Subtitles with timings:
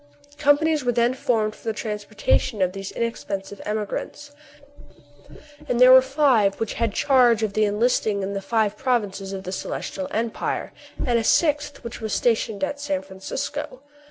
[0.39, 4.31] Companies were then formed for the transporta tion of these inexpensive emigrants;
[5.69, 9.43] and there were five which had charge of the enlisting in the five provinces of
[9.43, 10.73] the Celestial Empire,
[11.05, 13.83] and a sixth which was stationed at San Francisco.